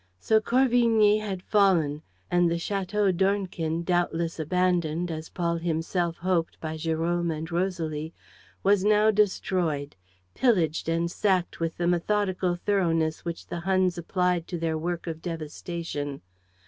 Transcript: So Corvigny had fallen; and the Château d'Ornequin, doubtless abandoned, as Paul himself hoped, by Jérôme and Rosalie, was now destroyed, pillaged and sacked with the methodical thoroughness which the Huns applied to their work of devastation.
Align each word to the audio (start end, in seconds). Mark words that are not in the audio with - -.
So 0.19 0.41
Corvigny 0.41 1.19
had 1.19 1.43
fallen; 1.43 2.01
and 2.31 2.49
the 2.49 2.55
Château 2.55 3.15
d'Ornequin, 3.15 3.83
doubtless 3.83 4.39
abandoned, 4.39 5.11
as 5.11 5.29
Paul 5.29 5.57
himself 5.57 6.17
hoped, 6.17 6.59
by 6.59 6.73
Jérôme 6.75 7.31
and 7.31 7.51
Rosalie, 7.51 8.11
was 8.63 8.83
now 8.83 9.11
destroyed, 9.11 9.95
pillaged 10.33 10.89
and 10.89 11.11
sacked 11.11 11.59
with 11.59 11.77
the 11.77 11.85
methodical 11.85 12.55
thoroughness 12.55 13.23
which 13.23 13.45
the 13.45 13.59
Huns 13.59 13.95
applied 13.95 14.47
to 14.47 14.57
their 14.57 14.75
work 14.75 15.05
of 15.05 15.21
devastation. 15.21 16.23